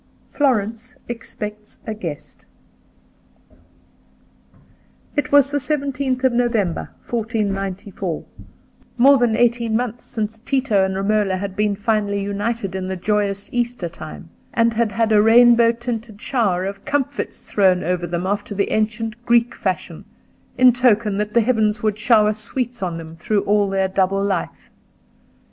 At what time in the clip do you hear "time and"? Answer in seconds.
13.87-14.73